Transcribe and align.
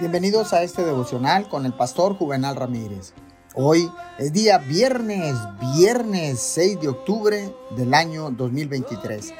Bienvenidos 0.00 0.52
a 0.52 0.62
este 0.62 0.84
devocional 0.84 1.48
con 1.48 1.66
el 1.66 1.72
pastor 1.72 2.16
Juvenal 2.16 2.54
Ramírez. 2.54 3.14
Hoy 3.56 3.90
es 4.20 4.32
día 4.32 4.58
viernes, 4.58 5.34
viernes 5.74 6.38
6 6.38 6.80
de 6.80 6.86
octubre 6.86 7.52
del 7.76 7.92
año 7.92 8.30
2023. 8.30 9.34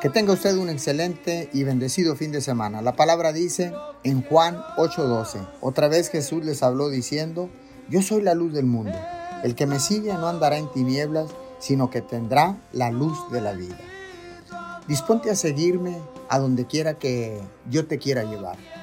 Que 0.00 0.08
tenga 0.08 0.34
usted 0.34 0.56
un 0.58 0.68
excelente 0.68 1.50
y 1.52 1.64
bendecido 1.64 2.14
fin 2.14 2.30
de 2.30 2.40
semana. 2.40 2.82
La 2.82 2.94
palabra 2.94 3.32
dice 3.32 3.72
en 4.04 4.22
Juan 4.22 4.62
8:12, 4.76 5.44
otra 5.60 5.88
vez 5.88 6.08
Jesús 6.08 6.44
les 6.44 6.62
habló 6.62 6.88
diciendo, 6.88 7.50
yo 7.88 8.00
soy 8.00 8.22
la 8.22 8.34
luz 8.34 8.52
del 8.52 8.66
mundo. 8.66 8.96
El 9.42 9.56
que 9.56 9.66
me 9.66 9.80
sigue 9.80 10.12
no 10.14 10.28
andará 10.28 10.56
en 10.56 10.70
tinieblas, 10.70 11.30
sino 11.58 11.90
que 11.90 12.00
tendrá 12.00 12.60
la 12.70 12.92
luz 12.92 13.18
de 13.32 13.40
la 13.40 13.54
vida. 13.54 13.80
Disponte 14.86 15.32
a 15.32 15.34
seguirme 15.34 15.98
a 16.28 16.38
donde 16.38 16.64
quiera 16.66 16.94
que 16.94 17.40
yo 17.68 17.88
te 17.88 17.98
quiera 17.98 18.22
llevar. 18.22 18.75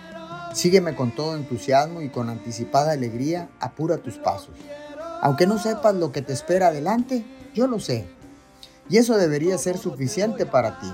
Sígueme 0.54 0.96
con 0.96 1.16
todo 1.16 1.36
entusiasmo 1.36 2.02
y 2.02 2.10
con 2.10 2.30
anticipada 2.30 2.92
alegría, 2.92 3.50
apura 3.60 3.98
tus 3.98 4.18
pasos. 4.18 4.56
Aunque 5.22 5.48
no 5.48 5.58
sepas 5.58 5.96
lo 5.96 6.12
que 6.12 6.22
te 6.22 6.34
espera 6.34 6.68
adelante, 6.68 7.26
yo 7.56 7.68
lo 7.68 7.80
sé. 7.80 8.08
Y 8.88 8.98
eso 8.98 9.18
debería 9.18 9.58
ser 9.58 9.78
suficiente 9.78 10.46
para 10.46 10.80
ti. 10.80 10.94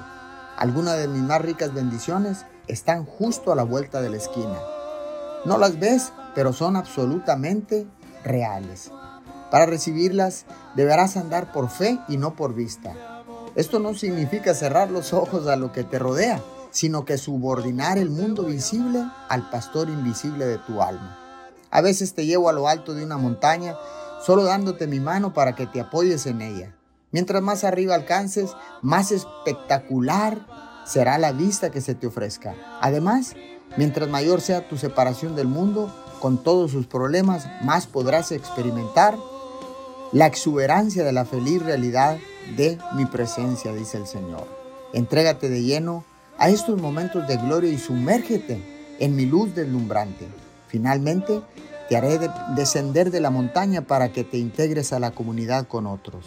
Algunas 0.58 0.98
de 0.98 1.08
mis 1.08 1.22
más 1.22 1.42
ricas 1.42 1.74
bendiciones 1.74 2.46
están 2.68 3.06
justo 3.06 3.52
a 3.52 3.56
la 3.56 3.64
vuelta 3.64 4.02
de 4.02 4.10
la 4.10 4.18
esquina. 4.18 4.60
No 5.46 5.58
las 5.58 5.80
ves, 5.80 6.14
pero 6.36 6.54
son 6.54 6.76
absolutamente 6.76 7.86
reales. 8.24 8.92
Para 9.52 9.66
recibirlas 9.66 10.46
deberás 10.76 11.18
andar 11.18 11.52
por 11.52 11.70
fe 11.70 12.00
y 12.08 12.18
no 12.18 12.36
por 12.36 12.54
vista. 12.54 12.94
Esto 13.56 13.80
no 13.80 13.94
significa 13.94 14.54
cerrar 14.54 14.92
los 14.92 15.12
ojos 15.12 15.48
a 15.48 15.56
lo 15.56 15.72
que 15.72 15.84
te 15.84 15.98
rodea, 15.98 16.40
sino 16.72 17.06
que 17.06 17.18
subordinar 17.18 17.98
el 17.98 18.10
mundo 18.10 18.44
visible 18.44 19.04
al 19.28 19.50
pastor 19.50 19.90
invisible 19.90 20.46
de 20.46 20.58
tu 20.60 20.82
alma. 20.82 21.18
A 21.72 21.82
veces 21.82 22.14
te 22.14 22.26
llevo 22.26 22.50
a 22.50 22.54
lo 22.54 22.68
alto 22.68 22.94
de 22.94 23.04
una 23.04 23.18
montaña, 23.18 23.76
solo 24.26 24.44
dándote 24.44 24.88
mi 24.88 25.00
mano 25.00 25.34
para 25.34 25.56
que 25.56 25.68
te 25.68 25.80
apoyes 25.80 26.26
en 26.26 26.42
ella. 26.42 26.76
Mientras 27.12 27.42
más 27.42 27.64
arriba 27.64 27.96
alcances, 27.96 28.52
más 28.82 29.12
espectacular 29.12 30.46
será 30.86 31.18
la 31.18 31.32
vista 31.32 31.72
que 31.72 31.82
se 31.82 31.96
te 31.96 32.08
ofrezca. 32.08 32.56
Además, 32.82 33.36
mientras 33.78 34.10
mayor 34.10 34.42
sea 34.42 34.68
tu 34.68 34.78
separación 34.78 35.36
del 35.36 35.48
mundo, 35.48 35.94
con 36.20 36.44
todos 36.44 36.72
sus 36.72 36.86
problemas, 36.86 37.48
más 37.64 37.88
podrás 37.88 38.32
experimentar 38.32 39.18
la 40.12 40.26
exuberancia 40.26 41.04
de 41.04 41.14
la 41.14 41.26
feliz 41.26 41.62
realidad 41.62 42.18
de 42.58 42.78
mi 42.96 43.06
presencia, 43.06 43.74
dice 43.74 43.98
el 43.98 44.08
Señor. 44.08 44.48
Entrégate 44.94 45.50
de 45.50 45.62
lleno 45.62 46.04
a 46.40 46.50
estos 46.50 46.82
momentos 46.82 47.28
de 47.28 47.38
gloria 47.38 47.72
y 47.72 47.78
sumérgete 47.78 48.62
en 49.00 49.16
mi 49.16 49.26
luz 49.26 49.54
deslumbrante. 49.54 50.26
Finalmente, 50.68 51.42
te 51.90 51.98
haré 51.98 52.20
descender 52.56 53.12
de 53.12 53.20
la 53.20 53.30
montaña 53.30 53.82
para 53.82 54.12
que 54.14 54.24
te 54.24 54.38
integres 54.38 54.94
a 54.94 55.00
la 55.00 55.12
comunidad 55.12 55.68
con 55.68 55.86
otros. 55.86 56.26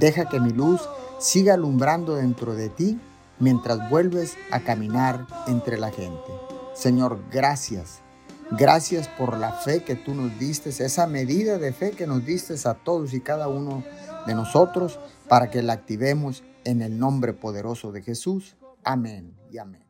Deja 0.00 0.28
que 0.28 0.40
mi 0.40 0.50
luz 0.50 0.80
siga 1.18 1.54
alumbrando 1.54 2.16
dentro 2.16 2.54
de 2.54 2.68
ti 2.68 2.98
mientras 3.38 3.88
vuelves 3.90 4.36
a 4.50 4.60
caminar 4.60 5.26
entre 5.46 5.78
la 5.78 5.90
gente. 5.90 6.32
Señor, 6.74 7.20
gracias. 7.30 8.00
Gracias 8.50 9.08
por 9.08 9.36
la 9.36 9.52
fe 9.52 9.84
que 9.84 9.94
tú 9.94 10.14
nos 10.14 10.38
diste, 10.38 10.70
esa 10.70 11.06
medida 11.06 11.58
de 11.58 11.72
fe 11.72 11.92
que 11.92 12.06
nos 12.06 12.24
diste 12.24 12.54
a 12.68 12.74
todos 12.74 13.14
y 13.14 13.20
cada 13.20 13.48
uno 13.48 13.84
de 14.26 14.34
nosotros 14.34 14.98
para 15.28 15.50
que 15.50 15.62
la 15.62 15.72
activemos 15.74 16.42
en 16.64 16.82
el 16.82 16.98
nombre 16.98 17.32
poderoso 17.32 17.92
de 17.92 18.02
Jesús. 18.02 18.56
Amén 18.84 19.34
y 19.50 19.58
amén. 19.58 19.83